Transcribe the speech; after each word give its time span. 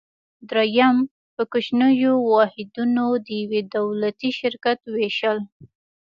دریم: 0.51 0.97
په 1.35 1.43
کوچنیو 1.51 2.13
واحدونو 2.33 3.05
د 3.25 3.27
یو 3.41 3.55
دولتي 3.75 4.29
شرکت 4.39 4.79
ویشل. 4.95 5.37